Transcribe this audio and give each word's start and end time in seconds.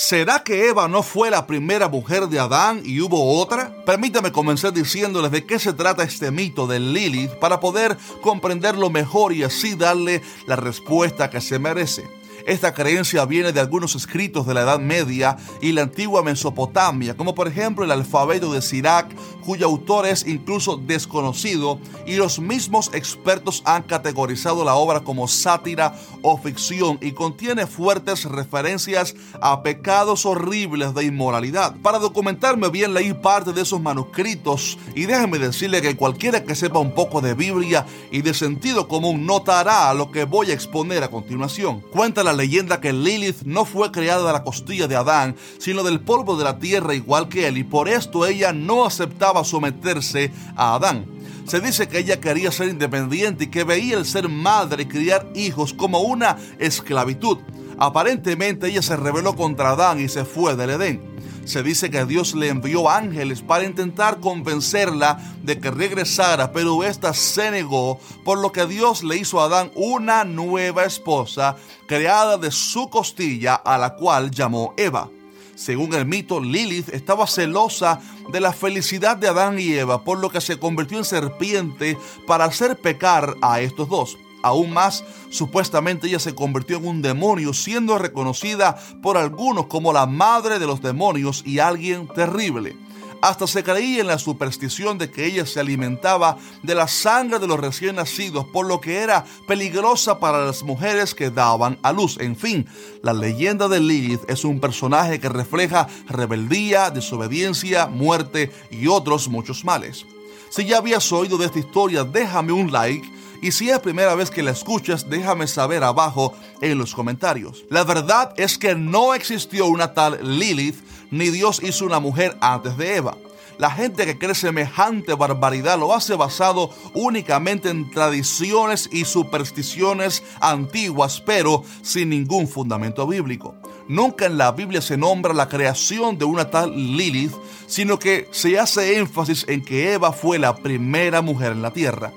¿Será 0.00 0.42
que 0.42 0.66
Eva 0.66 0.88
no 0.88 1.02
fue 1.02 1.30
la 1.30 1.46
primera 1.46 1.86
mujer 1.86 2.26
de 2.28 2.38
Adán 2.38 2.80
y 2.86 3.02
hubo 3.02 3.38
otra? 3.38 3.84
Permítame 3.84 4.32
comenzar 4.32 4.72
diciéndoles 4.72 5.30
de 5.30 5.44
qué 5.44 5.58
se 5.58 5.74
trata 5.74 6.02
este 6.02 6.30
mito 6.30 6.66
de 6.66 6.80
Lilith 6.80 7.32
para 7.32 7.60
poder 7.60 7.98
comprenderlo 8.22 8.88
mejor 8.88 9.34
y 9.34 9.42
así 9.42 9.74
darle 9.74 10.22
la 10.46 10.56
respuesta 10.56 11.28
que 11.28 11.42
se 11.42 11.58
merece. 11.58 12.19
Esta 12.46 12.74
creencia 12.74 13.24
viene 13.24 13.52
de 13.52 13.60
algunos 13.60 13.94
escritos 13.94 14.46
de 14.46 14.54
la 14.54 14.62
Edad 14.62 14.78
Media 14.78 15.36
y 15.60 15.72
la 15.72 15.82
antigua 15.82 16.22
Mesopotamia, 16.22 17.16
como 17.16 17.34
por 17.34 17.48
ejemplo 17.48 17.84
el 17.84 17.90
alfabeto 17.90 18.52
de 18.52 18.62
Sirac, 18.62 19.14
cuyo 19.44 19.66
autor 19.66 20.06
es 20.06 20.26
incluso 20.26 20.76
desconocido, 20.76 21.78
y 22.06 22.16
los 22.16 22.38
mismos 22.38 22.90
expertos 22.94 23.62
han 23.64 23.82
categorizado 23.82 24.64
la 24.64 24.74
obra 24.74 25.00
como 25.00 25.28
sátira 25.28 25.94
o 26.22 26.38
ficción 26.38 26.98
y 27.00 27.12
contiene 27.12 27.66
fuertes 27.66 28.24
referencias 28.24 29.14
a 29.40 29.62
pecados 29.62 30.26
horribles 30.26 30.94
de 30.94 31.04
inmoralidad. 31.04 31.76
Para 31.82 31.98
documentarme 31.98 32.68
bien 32.68 32.94
leí 32.94 33.12
parte 33.12 33.52
de 33.52 33.62
esos 33.62 33.80
manuscritos 33.80 34.78
y 34.94 35.06
déjeme 35.06 35.38
decirle 35.38 35.82
que 35.82 35.96
cualquiera 35.96 36.44
que 36.44 36.54
sepa 36.54 36.78
un 36.78 36.94
poco 36.94 37.20
de 37.20 37.34
Biblia 37.34 37.86
y 38.10 38.22
de 38.22 38.34
sentido 38.34 38.88
común 38.88 39.26
notará 39.26 39.92
lo 39.94 40.10
que 40.10 40.24
voy 40.24 40.50
a 40.50 40.54
exponer 40.54 41.02
a 41.02 41.10
continuación. 41.10 41.80
Cuenta 41.80 42.22
la 42.22 42.29
leyenda 42.32 42.80
que 42.80 42.92
Lilith 42.92 43.42
no 43.44 43.64
fue 43.64 43.90
creada 43.90 44.26
de 44.26 44.32
la 44.32 44.42
costilla 44.42 44.88
de 44.88 44.96
Adán, 44.96 45.36
sino 45.58 45.82
del 45.82 46.00
polvo 46.00 46.36
de 46.36 46.44
la 46.44 46.58
tierra 46.58 46.94
igual 46.94 47.28
que 47.28 47.46
él, 47.46 47.58
y 47.58 47.64
por 47.64 47.88
esto 47.88 48.26
ella 48.26 48.52
no 48.52 48.84
aceptaba 48.84 49.44
someterse 49.44 50.32
a 50.56 50.74
Adán. 50.74 51.06
Se 51.46 51.60
dice 51.60 51.88
que 51.88 51.98
ella 51.98 52.20
quería 52.20 52.52
ser 52.52 52.68
independiente 52.68 53.44
y 53.44 53.46
que 53.48 53.64
veía 53.64 53.98
el 53.98 54.06
ser 54.06 54.28
madre 54.28 54.84
y 54.84 54.86
criar 54.86 55.26
hijos 55.34 55.72
como 55.74 56.00
una 56.00 56.36
esclavitud. 56.58 57.38
Aparentemente 57.78 58.68
ella 58.68 58.82
se 58.82 58.96
rebeló 58.96 59.34
contra 59.34 59.70
Adán 59.70 60.00
y 60.00 60.08
se 60.08 60.24
fue 60.24 60.54
del 60.54 60.70
Edén. 60.70 61.09
Se 61.50 61.64
dice 61.64 61.90
que 61.90 62.04
Dios 62.04 62.36
le 62.36 62.46
envió 62.46 62.88
ángeles 62.88 63.42
para 63.42 63.64
intentar 63.64 64.20
convencerla 64.20 65.18
de 65.42 65.58
que 65.58 65.72
regresara, 65.72 66.52
pero 66.52 66.84
ésta 66.84 67.12
se 67.12 67.50
negó, 67.50 67.98
por 68.24 68.38
lo 68.38 68.52
que 68.52 68.66
Dios 68.66 69.02
le 69.02 69.16
hizo 69.16 69.40
a 69.40 69.46
Adán 69.46 69.72
una 69.74 70.22
nueva 70.22 70.84
esposa 70.84 71.56
creada 71.88 72.38
de 72.38 72.52
su 72.52 72.88
costilla, 72.88 73.56
a 73.56 73.78
la 73.78 73.96
cual 73.96 74.30
llamó 74.30 74.74
Eva. 74.76 75.10
Según 75.56 75.92
el 75.94 76.06
mito, 76.06 76.38
Lilith 76.38 76.90
estaba 76.90 77.26
celosa 77.26 77.98
de 78.30 78.38
la 78.38 78.52
felicidad 78.52 79.16
de 79.16 79.26
Adán 79.26 79.58
y 79.58 79.72
Eva, 79.72 80.04
por 80.04 80.20
lo 80.20 80.30
que 80.30 80.40
se 80.40 80.56
convirtió 80.56 80.98
en 80.98 81.04
serpiente 81.04 81.98
para 82.28 82.44
hacer 82.44 82.76
pecar 82.76 83.34
a 83.42 83.60
estos 83.60 83.88
dos. 83.88 84.16
Aún 84.42 84.72
más, 84.72 85.04
supuestamente 85.30 86.06
ella 86.06 86.18
se 86.18 86.34
convirtió 86.34 86.78
en 86.78 86.86
un 86.86 87.02
demonio, 87.02 87.52
siendo 87.52 87.98
reconocida 87.98 88.76
por 89.02 89.16
algunos 89.16 89.66
como 89.66 89.92
la 89.92 90.06
madre 90.06 90.58
de 90.58 90.66
los 90.66 90.80
demonios 90.80 91.42
y 91.44 91.58
alguien 91.58 92.08
terrible. 92.08 92.76
Hasta 93.22 93.46
se 93.46 93.62
creía 93.62 94.00
en 94.00 94.06
la 94.06 94.18
superstición 94.18 94.96
de 94.96 95.10
que 95.10 95.26
ella 95.26 95.44
se 95.44 95.60
alimentaba 95.60 96.38
de 96.62 96.74
la 96.74 96.88
sangre 96.88 97.38
de 97.38 97.46
los 97.46 97.60
recién 97.60 97.96
nacidos, 97.96 98.46
por 98.46 98.66
lo 98.66 98.80
que 98.80 98.96
era 98.96 99.26
peligrosa 99.46 100.18
para 100.18 100.46
las 100.46 100.62
mujeres 100.62 101.14
que 101.14 101.30
daban 101.30 101.78
a 101.82 101.92
luz. 101.92 102.16
En 102.18 102.34
fin, 102.34 102.66
la 103.02 103.12
leyenda 103.12 103.68
de 103.68 103.80
Lilith 103.80 104.22
es 104.28 104.44
un 104.44 104.58
personaje 104.58 105.20
que 105.20 105.28
refleja 105.28 105.86
rebeldía, 106.08 106.90
desobediencia, 106.90 107.88
muerte 107.88 108.50
y 108.70 108.86
otros 108.86 109.28
muchos 109.28 109.66
males. 109.66 110.06
Si 110.48 110.64
ya 110.64 110.78
habías 110.78 111.12
oído 111.12 111.36
de 111.36 111.46
esta 111.46 111.58
historia, 111.58 112.04
déjame 112.04 112.52
un 112.52 112.72
like 112.72 113.06
y 113.42 113.52
si 113.52 113.70
es 113.70 113.78
primera 113.78 114.14
vez 114.14 114.30
que 114.30 114.42
la 114.42 114.50
escuchas, 114.50 115.08
déjame 115.08 115.46
saber 115.46 115.84
abajo 115.84 116.34
en 116.60 116.78
los 116.78 116.94
comentarios. 116.94 117.64
La 117.70 117.84
verdad 117.84 118.34
es 118.36 118.58
que 118.58 118.74
no 118.74 119.14
existió 119.14 119.66
una 119.66 119.94
tal 119.94 120.18
Lilith, 120.22 120.76
ni 121.10 121.30
Dios 121.30 121.60
hizo 121.62 121.84
una 121.84 122.00
mujer 122.00 122.36
antes 122.40 122.76
de 122.76 122.96
Eva. 122.96 123.16
La 123.60 123.70
gente 123.70 124.06
que 124.06 124.16
cree 124.16 124.34
semejante 124.34 125.12
barbaridad 125.12 125.78
lo 125.78 125.94
hace 125.94 126.14
basado 126.14 126.70
únicamente 126.94 127.68
en 127.68 127.90
tradiciones 127.90 128.88
y 128.90 129.04
supersticiones 129.04 130.22
antiguas, 130.40 131.20
pero 131.20 131.62
sin 131.82 132.08
ningún 132.08 132.48
fundamento 132.48 133.06
bíblico. 133.06 133.54
Nunca 133.86 134.24
en 134.24 134.38
la 134.38 134.52
Biblia 134.52 134.80
se 134.80 134.96
nombra 134.96 135.34
la 135.34 135.48
creación 135.48 136.16
de 136.16 136.24
una 136.24 136.48
tal 136.48 136.74
Lilith, 136.74 137.34
sino 137.66 137.98
que 137.98 138.28
se 138.30 138.58
hace 138.58 138.96
énfasis 138.96 139.44
en 139.46 139.62
que 139.62 139.92
Eva 139.92 140.12
fue 140.12 140.38
la 140.38 140.56
primera 140.56 141.20
mujer 141.20 141.52
en 141.52 141.60
la 141.60 141.72
tierra. 141.72 142.12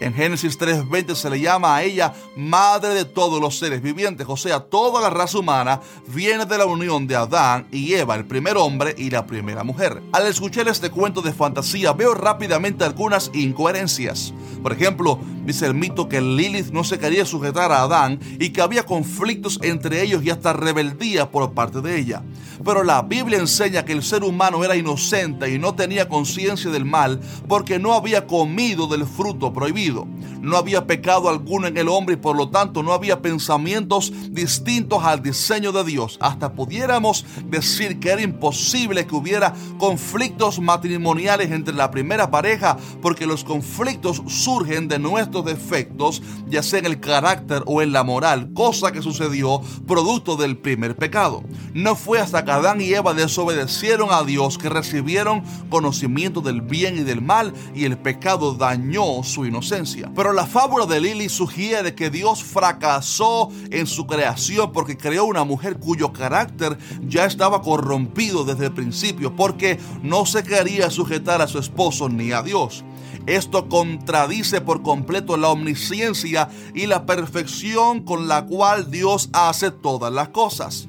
En 0.00 0.12
Génesis 0.12 0.58
3:20 0.58 1.14
se 1.14 1.30
le 1.30 1.40
llama 1.40 1.76
a 1.76 1.82
ella 1.82 2.12
madre 2.36 2.94
de 2.94 3.04
todos 3.04 3.40
los 3.40 3.58
seres 3.58 3.80
vivientes, 3.80 4.26
o 4.28 4.36
sea, 4.36 4.60
toda 4.60 5.00
la 5.00 5.10
raza 5.10 5.38
humana 5.38 5.80
viene 6.08 6.46
de 6.46 6.58
la 6.58 6.66
unión 6.66 7.06
de 7.06 7.16
Adán 7.16 7.66
y 7.70 7.94
Eva, 7.94 8.16
el 8.16 8.24
primer 8.24 8.56
hombre 8.56 8.94
y 8.98 9.10
la 9.10 9.26
primera 9.26 9.62
mujer. 9.62 10.02
Al 10.12 10.26
escuchar 10.26 10.68
este 10.68 10.90
cuento 10.90 11.22
de 11.22 11.32
fantasía 11.32 11.92
veo 11.92 12.14
rápidamente 12.14 12.84
algunas 12.84 13.30
incoherencias. 13.34 14.34
Por 14.62 14.72
ejemplo, 14.72 15.18
dice 15.44 15.66
el 15.66 15.74
mito 15.74 16.08
que 16.08 16.20
Lilith 16.20 16.70
no 16.70 16.84
se 16.84 16.98
quería 16.98 17.24
sujetar 17.24 17.70
a 17.70 17.82
Adán 17.82 18.18
y 18.40 18.50
que 18.50 18.62
había 18.62 18.84
conflictos 18.84 19.58
entre 19.62 20.02
ellos 20.02 20.24
y 20.24 20.30
hasta 20.30 20.52
rebeldía 20.52 21.30
por 21.30 21.52
parte 21.52 21.80
de 21.80 21.98
ella. 21.98 22.22
Pero 22.64 22.84
la 22.84 23.02
Biblia 23.02 23.38
enseña 23.38 23.84
que 23.84 23.92
el 23.92 24.02
ser 24.02 24.22
humano 24.22 24.64
era 24.64 24.76
inocente 24.76 25.52
y 25.52 25.58
no 25.58 25.74
tenía 25.74 26.08
conciencia 26.08 26.70
del 26.70 26.84
mal 26.84 27.20
porque 27.48 27.78
no 27.78 27.94
había 27.94 28.26
comido 28.26 28.86
del 28.86 29.06
fruto 29.06 29.52
prohibido. 29.52 30.06
No 30.40 30.58
había 30.58 30.86
pecado 30.86 31.30
alguno 31.30 31.66
en 31.66 31.78
el 31.78 31.88
hombre 31.88 32.14
y 32.14 32.18
por 32.18 32.36
lo 32.36 32.50
tanto 32.50 32.82
no 32.82 32.92
había 32.92 33.22
pensamientos 33.22 34.12
distintos 34.30 35.02
al 35.02 35.22
diseño 35.22 35.72
de 35.72 35.84
Dios. 35.84 36.18
Hasta 36.20 36.52
pudiéramos 36.52 37.24
decir 37.46 37.98
que 37.98 38.10
era 38.10 38.20
imposible 38.20 39.06
que 39.06 39.14
hubiera 39.14 39.54
conflictos 39.78 40.60
matrimoniales 40.60 41.50
entre 41.50 41.74
la 41.74 41.90
primera 41.90 42.30
pareja 42.30 42.76
porque 43.00 43.26
los 43.26 43.42
conflictos 43.42 44.22
surgen 44.26 44.86
de 44.86 44.98
nuestros 44.98 45.44
defectos, 45.46 46.22
ya 46.46 46.62
sea 46.62 46.80
en 46.80 46.86
el 46.86 47.00
carácter 47.00 47.62
o 47.66 47.80
en 47.80 47.92
la 47.92 48.04
moral, 48.04 48.50
cosa 48.52 48.92
que 48.92 49.02
sucedió 49.02 49.62
producto 49.86 50.36
del 50.36 50.58
primer 50.58 50.96
pecado. 50.96 51.42
No 51.72 51.96
fue 51.96 52.20
hasta 52.20 52.43
Adán 52.48 52.80
y 52.80 52.92
Eva 52.92 53.14
desobedecieron 53.14 54.08
a 54.12 54.22
Dios 54.22 54.58
que 54.58 54.68
recibieron 54.68 55.42
conocimiento 55.70 56.40
del 56.40 56.60
bien 56.60 56.98
y 56.98 57.02
del 57.02 57.20
mal 57.22 57.52
y 57.74 57.84
el 57.84 57.98
pecado 57.98 58.54
dañó 58.54 59.22
su 59.22 59.46
inocencia. 59.46 60.10
Pero 60.14 60.32
la 60.32 60.46
fábula 60.46 60.86
de 60.86 61.00
Lili 61.00 61.28
sugiere 61.28 61.94
que 61.94 62.10
Dios 62.10 62.42
fracasó 62.42 63.50
en 63.70 63.86
su 63.86 64.06
creación 64.06 64.72
porque 64.72 64.96
creó 64.96 65.24
una 65.24 65.44
mujer 65.44 65.78
cuyo 65.78 66.12
carácter 66.12 66.78
ya 67.06 67.24
estaba 67.24 67.62
corrompido 67.62 68.44
desde 68.44 68.66
el 68.66 68.72
principio 68.72 69.34
porque 69.34 69.78
no 70.02 70.26
se 70.26 70.42
quería 70.42 70.90
sujetar 70.90 71.40
a 71.42 71.48
su 71.48 71.58
esposo 71.58 72.08
ni 72.08 72.32
a 72.32 72.42
Dios. 72.42 72.84
Esto 73.26 73.68
contradice 73.68 74.60
por 74.60 74.82
completo 74.82 75.36
la 75.36 75.48
omnisciencia 75.48 76.50
y 76.74 76.86
la 76.86 77.06
perfección 77.06 78.02
con 78.02 78.28
la 78.28 78.44
cual 78.44 78.90
Dios 78.90 79.30
hace 79.32 79.70
todas 79.70 80.12
las 80.12 80.28
cosas. 80.28 80.88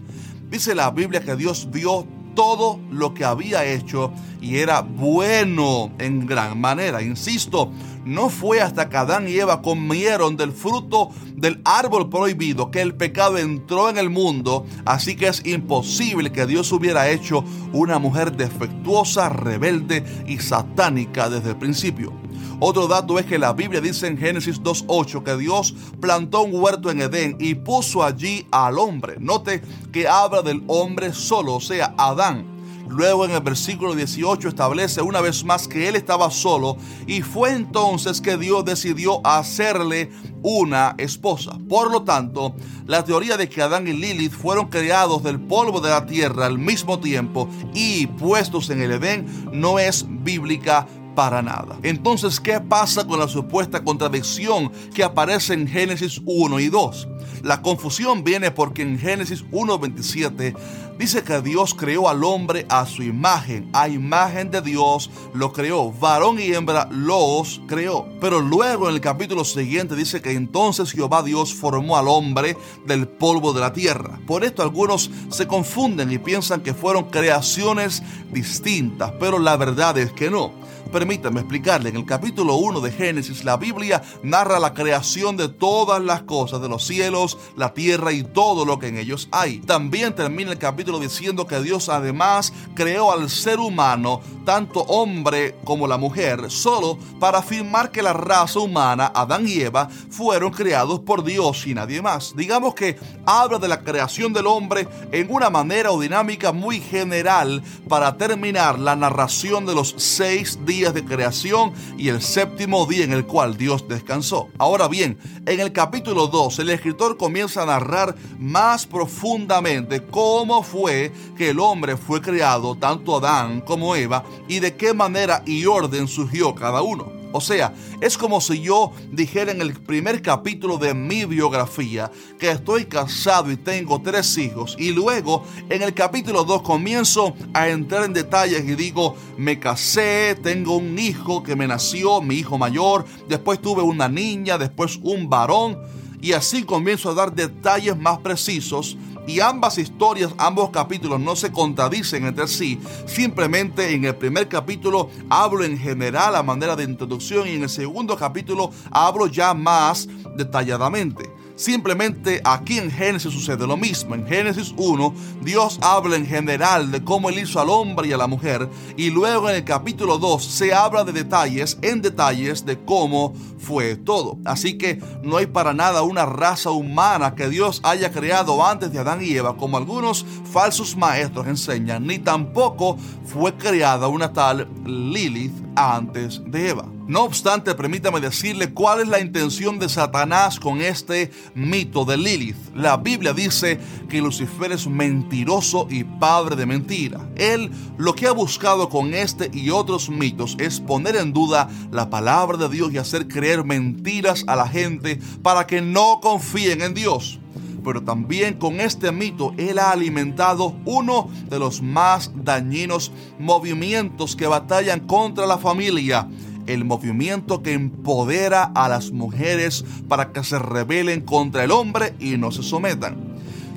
Dice 0.56 0.74
la 0.74 0.90
Biblia 0.90 1.20
que 1.20 1.36
Dios 1.36 1.68
vio 1.70 2.08
todo 2.34 2.80
lo 2.90 3.14
que 3.14 3.26
había 3.26 3.66
hecho 3.66 4.14
y 4.40 4.56
era 4.60 4.80
bueno 4.80 5.92
en 6.00 6.26
gran 6.26 6.62
manera. 6.62 7.02
Insisto, 7.02 7.74
no 8.06 8.30
fue 8.30 8.62
hasta 8.62 8.88
que 8.88 8.96
Adán 8.96 9.28
y 9.28 9.34
Eva 9.34 9.62
comieron 9.62 10.38
del 10.38 10.54
fruto 10.54 11.10
del 11.36 11.60
árbol 11.66 12.08
prohibido 12.08 12.72
que 12.72 12.80
el 12.80 12.96
pecado 12.96 13.38
entró 13.38 13.90
en 13.90 13.98
el 13.98 14.10
mundo, 14.10 14.66
así 14.86 15.18
que 15.18 15.28
es 15.28 15.46
imposible 15.46 16.32
que 16.32 16.46
Dios 16.46 16.72
hubiera 16.72 17.10
hecho 17.10 17.44
una 17.74 18.00
mujer 18.00 18.32
defectuosa, 18.32 19.28
rebelde 19.28 20.06
y 20.26 20.38
satánica 20.38 21.30
desde 21.30 21.50
el 21.50 21.58
principio. 21.58 22.14
Otro 22.60 22.88
dato 22.88 23.20
es 23.20 23.26
que 23.26 23.38
la 23.38 23.54
Biblia 23.54 23.82
dice 23.82 24.08
en 24.08 24.18
Génesis 24.18 24.62
2.8 24.62 25.24
que 25.24 25.38
Dios 25.38 25.76
plantó 26.00 26.44
un 26.44 26.54
huerto 26.54 26.90
en 26.90 27.02
Edén 27.02 27.38
y 27.40 27.56
puso 27.56 28.04
allí 28.04 28.48
al 28.52 28.80
hombre. 28.80 29.16
Note 29.20 29.62
que 29.92 30.08
habla 30.08 30.42
del 30.42 30.64
hombre 30.68 31.14
solo, 31.14 31.56
o 31.56 31.62
sea, 31.62 31.94
Adán. 31.98 32.56
Luego 32.88 33.26
en 33.26 33.32
el 33.32 33.42
versículo 33.42 33.96
18 33.96 34.48
establece 34.48 35.02
una 35.02 35.20
vez 35.20 35.44
más 35.44 35.68
que 35.68 35.88
él 35.88 35.96
estaba 35.96 36.30
solo 36.30 36.78
y 37.08 37.22
fue 37.22 37.52
entonces 37.52 38.22
que 38.22 38.38
Dios 38.38 38.64
decidió 38.64 39.26
hacerle 39.26 40.12
una 40.44 40.94
esposa. 41.00 41.58
Por 41.68 41.92
lo 41.92 42.04
tanto, 42.04 42.56
la 42.86 43.04
teoría 43.04 43.38
de 43.38 43.50
que 43.50 43.64
Adán 43.64 43.88
y 43.88 43.94
Lilith 43.94 44.32
fueron 44.32 44.68
creados 44.68 45.24
del 45.24 45.40
polvo 45.40 45.82
de 45.82 45.90
la 45.90 46.06
tierra 46.06 46.46
al 46.46 46.60
mismo 46.60 47.00
tiempo 47.00 47.50
y 47.74 48.06
puestos 48.06 48.70
en 48.70 48.82
el 48.82 48.92
Edén 48.92 49.26
no 49.52 49.80
es 49.80 50.06
bíblica 50.08 50.88
para 51.16 51.42
nada. 51.42 51.78
Entonces, 51.82 52.40
¿qué 52.40 52.60
pasa 52.60 53.08
con 53.08 53.20
la 53.20 53.28
supuesta 53.28 53.84
contradicción 53.84 54.72
que 54.94 55.04
aparece 55.04 55.54
en 55.54 55.68
Génesis 55.68 56.22
1 56.26 56.60
y 56.60 56.70
2? 56.70 57.08
La 57.44 57.62
confusión 57.62 58.24
viene 58.24 58.52
porque 58.52 58.82
en 58.82 59.00
Génesis 59.00 59.46
1.27 59.52 60.56
dice 60.98 61.24
que 61.24 61.42
Dios 61.42 61.74
creó 61.74 62.10
al 62.10 62.24
hombre 62.24 62.66
a 62.70 62.86
su 62.86 63.04
imagen, 63.04 63.70
a 63.74 63.90
imagen 63.90 64.52
de 64.52 64.62
Dios 64.62 65.10
lo 65.34 65.52
creó, 65.52 65.92
varón 65.92 66.40
y 66.40 66.54
hembra 66.54 66.88
los 66.92 67.62
creó. 67.68 68.08
Pero 68.22 68.42
luego 68.42 68.88
en 68.88 68.96
el 68.96 69.02
capítulo 69.02 69.44
siguiente 69.44 69.96
dice 69.96 70.22
que 70.22 70.32
entonces 70.32 70.92
Jehová 70.92 71.24
Dios 71.24 71.54
formó 71.54 71.98
al 71.98 72.08
hombre 72.08 72.58
del 72.86 73.08
polvo 73.08 73.54
de 73.54 73.62
la 73.62 73.74
tierra. 73.74 74.20
Por 74.26 74.44
esto 74.44 74.62
algunos 74.62 75.10
se 75.30 75.48
confunden 75.48 76.12
y 76.12 76.18
piensan 76.18 76.62
que 76.62 76.74
fueron 76.74 77.06
creaciones 77.06 78.04
distintas, 78.32 79.12
pero 79.20 79.40
la 79.40 79.58
verdad 79.58 79.98
es 79.98 80.12
que 80.12 80.30
no. 80.30 80.66
Permítame 80.92 81.42
explicarle, 81.42 81.90
en 81.90 81.98
el 81.98 82.06
capítulo 82.06 82.56
1 82.56 82.80
de 82.80 82.92
Génesis 82.92 83.44
la 83.44 83.58
Biblia 83.58 84.02
narra 84.24 84.60
la 84.60 84.74
creación 84.74 85.36
de 85.36 85.50
todas 85.50 86.02
las 86.02 86.22
cosas, 86.22 86.62
de 86.62 86.70
los 86.70 86.86
cielos, 86.86 87.35
la 87.56 87.74
tierra 87.74 88.12
y 88.12 88.24
todo 88.24 88.66
lo 88.66 88.80
que 88.80 88.88
en 88.88 88.98
ellos 88.98 89.28
hay. 89.32 89.60
También 89.60 90.14
termina 90.16 90.52
el 90.52 90.58
capítulo 90.58 91.00
diciendo 91.00 91.48
que 91.48 91.62
Dios 91.62 91.90
además 91.90 92.54
creó 92.74 93.12
al 93.12 93.30
ser 93.30 93.60
humano, 93.60 94.22
tanto 94.46 94.82
hombre 94.82 95.56
como 95.64 95.88
la 95.88 95.98
mujer, 95.98 96.52
solo 96.52 96.98
para 97.20 97.40
afirmar 97.40 97.92
que 97.92 98.02
la 98.02 98.14
raza 98.14 98.60
humana, 98.60 99.12
Adán 99.14 99.48
y 99.48 99.62
Eva, 99.62 99.90
fueron 100.10 100.52
creados 100.52 101.00
por 101.00 101.24
Dios 101.24 101.66
y 101.68 101.74
nadie 101.74 102.02
más. 102.02 102.36
Digamos 102.36 102.76
que 102.76 102.98
habla 103.26 103.58
de 103.58 103.68
la 103.68 103.82
creación 103.82 104.34
del 104.34 104.48
hombre 104.48 104.88
en 105.12 105.32
una 105.32 105.50
manera 105.50 105.92
o 105.92 106.00
dinámica 106.00 106.52
muy 106.52 106.80
general 106.80 107.64
para 107.88 108.18
terminar 108.18 108.80
la 108.80 108.96
narración 108.96 109.66
de 109.66 109.76
los 109.76 109.96
seis 109.98 110.60
días 110.66 110.94
de 110.94 111.04
creación 111.04 111.74
y 111.98 112.10
el 112.10 112.22
séptimo 112.22 112.86
día 112.86 113.04
en 113.04 113.14
el 113.14 113.26
cual 113.26 113.58
Dios 113.58 113.88
descansó. 113.88 114.50
Ahora 114.58 114.88
bien, 114.88 115.18
en 115.46 115.60
el 115.60 115.72
capítulo 115.72 116.28
2 116.28 116.60
el 116.60 116.70
escritor 116.70 117.15
comienza 117.18 117.64
a 117.64 117.66
narrar 117.66 118.16
más 118.40 118.86
profundamente 118.86 120.04
cómo 120.04 120.64
fue 120.64 121.12
que 121.38 121.50
el 121.50 121.60
hombre 121.60 121.98
fue 121.98 122.22
creado, 122.22 122.76
tanto 122.76 123.18
Adán 123.18 123.62
como 123.62 123.96
Eva, 123.96 124.24
y 124.48 124.60
de 124.60 124.76
qué 124.76 124.94
manera 124.94 125.44
y 125.46 125.66
orden 125.66 126.08
surgió 126.08 126.56
cada 126.56 126.82
uno. 126.82 127.16
O 127.36 127.42
sea, 127.42 127.74
es 128.00 128.18
como 128.18 128.40
si 128.40 128.62
yo 128.62 128.94
dijera 129.12 129.52
en 129.52 129.60
el 129.60 129.74
primer 129.74 130.22
capítulo 130.22 130.78
de 130.78 130.94
mi 130.94 131.26
biografía 131.26 132.10
que 132.40 132.50
estoy 132.50 132.86
casado 132.86 133.52
y 133.52 133.58
tengo 133.58 134.02
tres 134.02 134.38
hijos 134.38 134.78
y 134.80 134.92
luego 134.92 135.44
en 135.70 135.82
el 135.82 135.94
capítulo 135.94 136.46
2 136.46 136.62
comienzo 136.62 137.36
a 137.54 137.68
entrar 137.68 138.06
en 138.06 138.14
detalles 138.14 138.64
y 138.64 138.76
digo, 138.76 139.18
me 139.38 139.60
casé, 139.60 140.40
tengo 140.42 140.78
un 140.78 140.98
hijo 140.98 141.44
que 141.44 141.58
me 141.58 141.68
nació, 141.68 142.22
mi 142.22 142.36
hijo 142.36 142.58
mayor, 142.58 143.04
después 143.28 143.62
tuve 143.62 143.82
una 143.82 144.08
niña, 144.08 144.58
después 144.58 144.98
un 145.04 145.28
varón 145.28 145.78
y 146.26 146.34
así 146.34 146.64
comienzo 146.64 147.12
a 147.12 147.14
dar 147.14 147.36
detalles 147.36 147.96
más 147.96 148.18
precisos 148.18 148.98
y 149.28 149.42
ambas 149.42 149.78
historias, 149.78 150.34
ambos 150.40 150.72
capítulos 150.72 151.20
no 151.20 151.36
se 151.36 151.52
contradicen 151.52 152.26
entre 152.26 152.48
sí. 152.48 152.80
Simplemente 153.06 153.94
en 153.94 154.06
el 154.06 154.16
primer 154.16 154.48
capítulo 154.48 155.12
hablo 155.30 155.64
en 155.64 155.78
general 155.78 156.36
a 156.36 156.42
manera 156.42 156.76
de 156.76 156.84
introducción 156.84 157.48
y 157.48 157.52
en 157.52 157.62
el 157.62 157.70
segundo 157.70 158.18
capítulo 158.18 158.72
hablo 158.90 159.28
ya 159.28 159.54
más 159.54 160.08
detalladamente. 160.36 161.25
Simplemente 161.56 162.42
aquí 162.44 162.78
en 162.78 162.92
Génesis 162.92 163.32
sucede 163.32 163.66
lo 163.66 163.78
mismo. 163.78 164.14
En 164.14 164.28
Génesis 164.28 164.74
1, 164.76 165.14
Dios 165.42 165.80
habla 165.82 166.18
en 166.18 166.26
general 166.26 166.92
de 166.92 167.04
cómo 167.04 167.30
Él 167.30 167.40
hizo 167.40 167.62
al 167.62 167.70
hombre 167.70 168.10
y 168.10 168.14
a 168.14 168.18
la 168.18 168.28
mujer. 168.28 168.70
Y 168.98 169.10
luego 169.10 169.50
en 169.50 169.56
el 169.56 169.64
capítulo 169.64 170.18
2 170.18 170.44
se 170.44 170.74
habla 170.74 171.06
de 171.06 171.14
detalles, 171.14 171.78
en 171.82 172.02
detalles 172.02 172.66
de 172.66 172.78
cómo 172.84 173.34
fue 173.58 173.96
todo. 173.96 174.38
Así 174.44 174.78
que 174.78 175.02
no 175.24 175.38
hay 175.38 175.46
para 175.46 175.74
nada 175.74 176.02
una 176.02 176.26
raza 176.26 176.72
humana 176.72 177.36
que 177.36 177.48
Dios 177.48 177.80
haya 177.84 178.12
creado 178.12 178.66
antes 178.66 178.92
de 178.92 179.00
Adán 179.00 179.22
y 179.22 179.32
Eva, 179.32 179.56
como 179.56 179.78
algunos 179.78 180.26
falsos 180.52 180.96
maestros 180.98 181.48
enseñan, 181.48 182.06
ni 182.06 182.20
tampoco 182.20 182.98
fue 183.26 183.56
creada 183.56 184.08
una 184.08 184.34
tal 184.34 184.68
Lilith 184.86 185.65
antes 185.76 186.42
de 186.46 186.70
Eva. 186.70 186.88
No 187.08 187.24
obstante, 187.24 187.76
permítame 187.76 188.20
decirle 188.20 188.74
cuál 188.74 189.02
es 189.02 189.08
la 189.08 189.20
intención 189.20 189.78
de 189.78 189.90
Satanás 189.90 190.60
con 190.60 190.82
este 190.82 191.32
mito 191.54 192.04
de 192.04 192.18
Lilith. 192.18 192.58
La 192.74 192.98
Biblia 192.98 193.34
dice 193.34 193.80
que 194.10 194.22
Lucifer 194.22 194.72
es 194.72 194.88
mentiroso 194.88 195.88
y 195.90 196.04
padre 196.04 196.56
de 196.56 196.66
mentira. 196.66 197.30
Él 197.36 197.70
lo 197.98 198.16
que 198.16 198.28
ha 198.28 198.32
buscado 198.32 198.90
con 198.90 199.14
este 199.14 199.52
y 199.54 199.70
otros 199.70 200.10
mitos 200.10 200.56
es 200.60 200.80
poner 200.80 201.16
en 201.16 201.32
duda 201.32 201.70
la 201.92 202.10
palabra 202.10 202.58
de 202.58 202.70
Dios 202.70 202.92
y 202.92 202.98
hacer 202.98 203.28
creer 203.28 203.64
mentiras 203.64 204.44
a 204.48 204.56
la 204.56 204.68
gente 204.68 205.20
para 205.44 205.68
que 205.68 205.82
no 205.82 206.20
confíen 206.22 206.82
en 206.82 206.96
Dios 206.96 207.40
pero 207.86 208.04
también 208.04 208.56
con 208.56 208.82
este 208.82 209.12
mito 209.12 209.54
él 209.58 209.80
ha 209.80 209.92
alimentado 209.92 210.76
uno 210.86 211.30
de 211.50 211.60
los 211.60 211.82
más 211.82 212.32
dañinos 212.36 213.12
movimientos 213.40 214.36
que 214.36 214.48
batallan 214.48 215.02
contra 215.02 215.46
la 215.46 215.60
familia 215.60 216.28
el 216.68 216.84
movimiento 216.84 217.62
que 217.62 217.74
empodera 217.74 218.64
a 218.64 218.90
las 218.90 219.12
mujeres 219.12 219.86
para 220.08 220.32
que 220.32 220.44
se 220.44 220.60
rebelen 220.60 221.22
contra 221.22 221.64
el 221.64 221.72
hombre 221.72 222.16
y 222.20 222.38
no 222.38 222.52
se 222.52 222.64
sometan. 222.64 223.25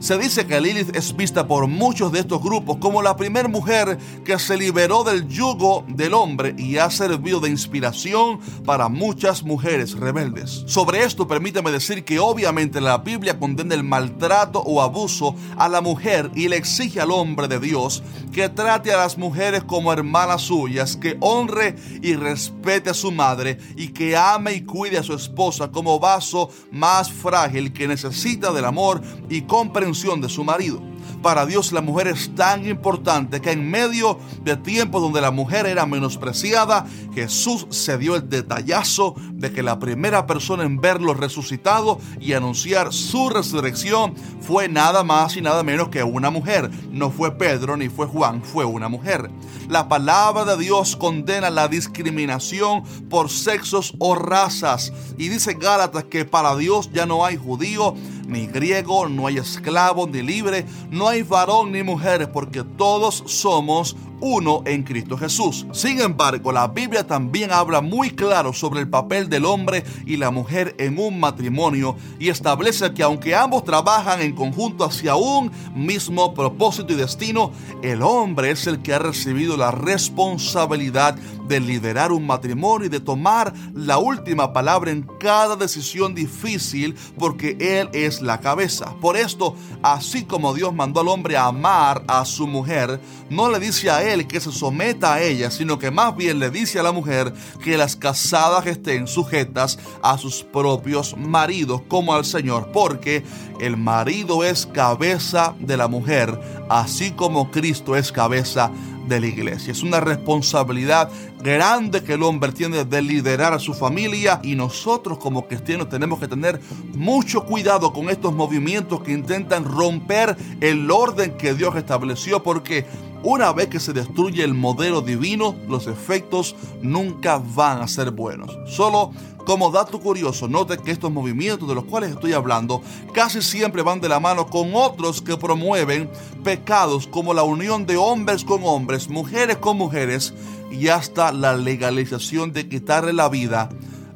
Se 0.00 0.16
dice 0.16 0.46
que 0.46 0.60
Lilith 0.60 0.94
es 0.94 1.16
vista 1.16 1.48
por 1.48 1.66
muchos 1.66 2.12
de 2.12 2.20
estos 2.20 2.40
grupos 2.40 2.76
como 2.76 3.02
la 3.02 3.16
primera 3.16 3.48
mujer 3.48 3.98
que 4.24 4.38
se 4.38 4.56
liberó 4.56 5.02
del 5.02 5.26
yugo 5.26 5.84
del 5.88 6.14
hombre 6.14 6.54
y 6.56 6.78
ha 6.78 6.88
servido 6.88 7.40
de 7.40 7.50
inspiración 7.50 8.38
para 8.64 8.88
muchas 8.88 9.42
mujeres 9.42 9.98
rebeldes. 9.98 10.62
Sobre 10.66 11.02
esto 11.02 11.26
permíteme 11.26 11.72
decir 11.72 12.04
que 12.04 12.20
obviamente 12.20 12.80
la 12.80 12.98
Biblia 12.98 13.40
condena 13.40 13.74
el 13.74 13.82
maltrato 13.82 14.60
o 14.60 14.80
abuso 14.80 15.34
a 15.56 15.68
la 15.68 15.80
mujer 15.80 16.30
y 16.36 16.46
le 16.46 16.56
exige 16.56 17.00
al 17.00 17.10
hombre 17.10 17.48
de 17.48 17.58
Dios 17.58 18.04
que 18.32 18.48
trate 18.48 18.92
a 18.92 18.98
las 18.98 19.18
mujeres 19.18 19.64
como 19.64 19.92
hermanas 19.92 20.42
suyas, 20.42 20.96
que 20.96 21.16
honre 21.18 21.74
y 22.02 22.14
respete 22.14 22.90
a 22.90 22.94
su 22.94 23.10
madre 23.10 23.58
y 23.76 23.88
que 23.88 24.16
ame 24.16 24.52
y 24.52 24.60
cuide 24.62 24.98
a 24.98 25.02
su 25.02 25.14
esposa 25.14 25.72
como 25.72 25.98
vaso 25.98 26.50
más 26.70 27.10
frágil 27.10 27.72
que 27.72 27.88
necesita 27.88 28.52
del 28.52 28.64
amor 28.64 29.02
y 29.28 29.42
comprensión 29.42 29.87
de 29.88 30.28
su 30.28 30.44
marido. 30.44 30.82
Para 31.22 31.46
Dios 31.46 31.72
la 31.72 31.80
mujer 31.80 32.08
es 32.08 32.34
tan 32.34 32.66
importante 32.68 33.40
que 33.40 33.52
en 33.52 33.70
medio 33.70 34.18
de 34.42 34.56
tiempos 34.56 35.00
donde 35.00 35.20
la 35.20 35.30
mujer 35.30 35.66
era 35.66 35.86
menospreciada, 35.86 36.86
Jesús 37.14 37.66
se 37.70 37.96
dio 37.96 38.14
el 38.14 38.28
detallazo 38.28 39.14
de 39.32 39.50
que 39.50 39.62
la 39.62 39.78
primera 39.78 40.26
persona 40.26 40.64
en 40.64 40.80
verlo 40.80 41.14
resucitado 41.14 41.98
y 42.20 42.34
anunciar 42.34 42.92
su 42.92 43.30
resurrección 43.30 44.14
fue 44.40 44.68
nada 44.68 45.02
más 45.04 45.36
y 45.36 45.40
nada 45.40 45.62
menos 45.62 45.88
que 45.88 46.02
una 46.02 46.30
mujer. 46.30 46.70
No 46.92 47.10
fue 47.10 47.36
Pedro 47.36 47.76
ni 47.76 47.88
fue 47.88 48.06
Juan, 48.06 48.42
fue 48.42 48.64
una 48.64 48.88
mujer. 48.88 49.30
La 49.68 49.88
palabra 49.88 50.44
de 50.44 50.62
Dios 50.62 50.96
condena 50.96 51.50
la 51.50 51.68
discriminación 51.68 52.82
por 53.08 53.30
sexos 53.30 53.94
o 53.98 54.14
razas 54.14 54.92
y 55.16 55.28
dice 55.28 55.54
Gálatas 55.54 56.04
que 56.04 56.24
para 56.24 56.54
Dios 56.56 56.90
ya 56.92 57.06
no 57.06 57.24
hay 57.24 57.36
judío 57.36 57.94
ni 58.28 58.46
griego, 58.46 59.08
no 59.08 59.26
hay 59.26 59.38
esclavo 59.38 60.06
ni 60.06 60.22
libre, 60.22 60.66
no 60.90 61.08
hay 61.08 61.22
varón 61.22 61.72
ni 61.72 61.82
mujer, 61.82 62.30
porque 62.30 62.62
todos 62.62 63.24
somos 63.26 63.96
uno 64.20 64.62
en 64.64 64.82
Cristo 64.82 65.16
Jesús. 65.16 65.66
Sin 65.72 66.00
embargo, 66.00 66.52
la 66.52 66.68
Biblia 66.68 67.06
también 67.06 67.52
habla 67.52 67.80
muy 67.80 68.10
claro 68.10 68.52
sobre 68.52 68.80
el 68.80 68.88
papel 68.88 69.28
del 69.28 69.44
hombre 69.44 69.84
y 70.06 70.16
la 70.16 70.30
mujer 70.30 70.74
en 70.78 70.98
un 70.98 71.20
matrimonio 71.20 71.96
y 72.18 72.28
establece 72.28 72.92
que 72.94 73.02
aunque 73.02 73.34
ambos 73.34 73.64
trabajan 73.64 74.20
en 74.20 74.34
conjunto 74.34 74.84
hacia 74.84 75.16
un 75.16 75.50
mismo 75.74 76.34
propósito 76.34 76.92
y 76.92 76.96
destino, 76.96 77.52
el 77.82 78.02
hombre 78.02 78.50
es 78.50 78.66
el 78.66 78.80
que 78.82 78.94
ha 78.94 78.98
recibido 78.98 79.56
la 79.56 79.70
responsabilidad 79.70 81.16
de 81.48 81.60
liderar 81.60 82.12
un 82.12 82.26
matrimonio 82.26 82.86
y 82.86 82.90
de 82.90 83.00
tomar 83.00 83.52
la 83.74 83.98
última 83.98 84.52
palabra 84.52 84.90
en 84.90 85.02
cada 85.18 85.56
decisión 85.56 86.14
difícil 86.14 86.94
porque 87.18 87.56
Él 87.58 87.88
es 87.92 88.20
la 88.20 88.40
cabeza. 88.40 88.94
Por 89.00 89.16
esto, 89.16 89.56
así 89.82 90.24
como 90.24 90.54
Dios 90.54 90.74
mandó 90.74 91.00
al 91.00 91.08
hombre 91.08 91.36
a 91.36 91.46
amar 91.46 92.04
a 92.06 92.24
su 92.24 92.46
mujer, 92.46 93.00
no 93.30 93.50
le 93.50 93.58
dice 93.58 93.90
a 93.90 94.02
que 94.26 94.40
se 94.40 94.52
someta 94.52 95.14
a 95.14 95.22
ella, 95.22 95.50
sino 95.50 95.78
que 95.78 95.90
más 95.90 96.16
bien 96.16 96.38
le 96.38 96.50
dice 96.50 96.78
a 96.78 96.82
la 96.82 96.92
mujer 96.92 97.32
que 97.62 97.76
las 97.76 97.94
casadas 97.94 98.66
estén 98.66 99.06
sujetas 99.06 99.78
a 100.02 100.16
sus 100.16 100.42
propios 100.42 101.14
maridos 101.16 101.82
como 101.88 102.14
al 102.14 102.24
Señor, 102.24 102.70
porque 102.72 103.22
el 103.60 103.76
marido 103.76 104.44
es 104.44 104.64
cabeza 104.66 105.54
de 105.60 105.76
la 105.76 105.88
mujer, 105.88 106.40
así 106.70 107.10
como 107.10 107.50
Cristo 107.50 107.96
es 107.96 108.10
cabeza 108.10 108.70
de 109.08 109.20
la 109.20 109.26
iglesia. 109.26 109.72
Es 109.72 109.82
una 109.82 110.00
responsabilidad 110.00 111.10
grande 111.42 112.02
que 112.02 112.14
el 112.14 112.22
hombre 112.22 112.52
tiene 112.52 112.84
de 112.84 113.02
liderar 113.02 113.52
a 113.52 113.58
su 113.58 113.74
familia 113.74 114.40
y 114.42 114.54
nosotros 114.54 115.18
como 115.18 115.46
cristianos 115.46 115.88
tenemos 115.88 116.18
que 116.18 116.28
tener 116.28 116.60
mucho 116.94 117.44
cuidado 117.44 117.92
con 117.92 118.10
estos 118.10 118.34
movimientos 118.34 119.00
que 119.02 119.12
intentan 119.12 119.64
romper 119.64 120.36
el 120.60 120.90
orden 120.90 121.36
que 121.36 121.54
Dios 121.54 121.76
estableció 121.76 122.42
porque 122.42 122.86
una 123.30 123.52
vez 123.52 123.68
que 123.68 123.78
se 123.78 123.92
destruye 123.92 124.42
el 124.42 124.54
modelo 124.54 125.02
divino, 125.02 125.54
los 125.68 125.86
efectos 125.86 126.56
nunca 126.80 127.36
van 127.36 127.82
a 127.82 127.86
ser 127.86 128.10
buenos. 128.10 128.56
Solo 128.66 129.12
Como 129.44 129.70
dato 129.70 129.98
curioso, 129.98 130.46
note 130.46 130.76
que 130.76 130.90
estos 130.90 131.10
movimientos 131.10 131.66
de 131.66 131.74
los 131.74 131.84
cuales 131.84 132.10
estoy 132.10 132.34
hablando 132.34 132.82
casi 133.14 133.40
siempre 133.40 133.80
van 133.80 133.98
de 133.98 134.08
la 134.10 134.20
mano 134.20 134.46
con 134.46 134.74
otros 134.74 135.22
que 135.22 135.38
promueven 135.38 136.10
pecados 136.44 137.06
como 137.06 137.32
la 137.32 137.44
unión 137.44 137.86
de 137.86 137.96
hombres 137.96 138.44
con 138.44 138.60
hombres, 138.62 139.08
mujeres 139.08 139.56
con 139.56 139.78
mujeres 139.78 140.34
y 140.70 140.88
hasta 140.88 141.32
la 141.32 141.56
legalización 141.56 142.52
de 142.52 142.68
quitarle 142.68 143.14
la 143.14 143.30
vida 143.30 143.70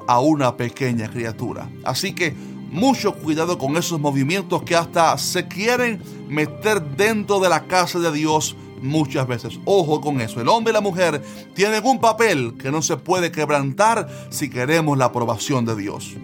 a 0.07 0.21
una 0.21 0.59
pequeña 0.59 1.11
criatura. 1.11 1.71
Así 1.83 2.13
que 2.15 2.35
mucho 2.71 3.15
cuidado 3.15 3.57
con 3.57 3.79
esos 3.79 3.99
movimientos 3.99 4.63
que 4.65 4.77
hasta 4.77 5.17
se 5.17 5.49
quieren 5.49 6.03
meter 6.29 6.83
dentro 6.83 7.41
de 7.41 7.49
la 7.49 7.67
casa 7.67 7.99
de 7.99 8.13
Dios 8.13 8.55
muchas 8.83 9.27
veces. 9.27 9.59
Ojo 9.65 10.01
con 10.01 10.21
eso. 10.21 10.41
El 10.41 10.49
hombre 10.49 10.73
y 10.73 10.75
la 10.75 10.81
mujer 10.81 11.23
tienen 11.55 11.85
un 11.85 12.01
papel 12.01 12.55
que 12.59 12.71
no 12.71 12.83
se 12.83 12.97
puede 12.97 13.33
quebrantar 13.33 14.09
si 14.31 14.51
queremos 14.51 14.99
la 14.99 15.07
aprobación 15.07 15.65
de 15.65 15.77
Dios. 15.77 16.17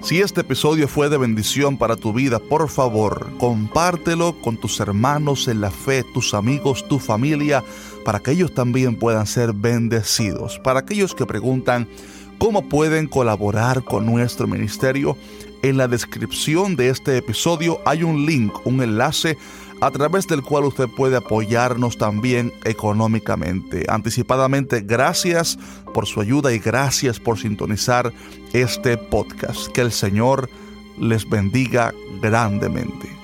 Si 0.00 0.20
este 0.20 0.42
episodio 0.42 0.86
fue 0.86 1.08
de 1.08 1.18
bendición 1.18 1.76
para 1.76 1.96
tu 1.96 2.12
vida, 2.12 2.38
por 2.38 2.68
favor, 2.68 3.30
compártelo 3.38 4.40
con 4.40 4.56
tus 4.56 4.78
hermanos 4.78 5.48
en 5.48 5.60
la 5.60 5.72
fe, 5.72 6.04
tus 6.14 6.34
amigos, 6.34 6.86
tu 6.86 7.00
familia, 7.00 7.64
para 8.04 8.20
que 8.20 8.30
ellos 8.30 8.54
también 8.54 8.96
puedan 8.96 9.26
ser 9.26 9.52
bendecidos. 9.52 10.60
Para 10.60 10.80
aquellos 10.80 11.14
que 11.16 11.26
preguntan 11.26 11.88
cómo 12.38 12.68
pueden 12.68 13.08
colaborar 13.08 13.82
con 13.82 14.06
nuestro 14.06 14.46
ministerio, 14.46 15.16
en 15.62 15.76
la 15.76 15.88
descripción 15.88 16.76
de 16.76 16.90
este 16.90 17.16
episodio 17.16 17.80
hay 17.84 18.04
un 18.04 18.24
link, 18.24 18.54
un 18.64 18.80
enlace 18.80 19.36
a 19.80 19.90
través 19.90 20.26
del 20.26 20.42
cual 20.42 20.64
usted 20.64 20.88
puede 20.88 21.16
apoyarnos 21.16 21.98
también 21.98 22.52
económicamente. 22.64 23.84
Anticipadamente, 23.88 24.80
gracias 24.80 25.58
por 25.94 26.06
su 26.06 26.20
ayuda 26.20 26.52
y 26.52 26.58
gracias 26.58 27.20
por 27.20 27.38
sintonizar 27.38 28.12
este 28.52 28.96
podcast. 28.96 29.68
Que 29.68 29.82
el 29.82 29.92
Señor 29.92 30.48
les 30.98 31.28
bendiga 31.28 31.94
grandemente. 32.20 33.17